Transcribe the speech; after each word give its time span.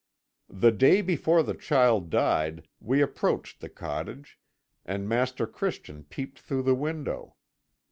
"The 0.49 0.71
day 0.71 1.03
before 1.03 1.43
the 1.43 1.53
child 1.53 2.09
died 2.09 2.67
we 2.79 3.01
approached 3.03 3.59
the 3.59 3.69
cottage, 3.69 4.39
and 4.83 5.07
Master 5.07 5.45
Christian 5.45 6.05
peeped 6.05 6.39
through 6.39 6.63
the 6.63 6.73
window. 6.73 7.35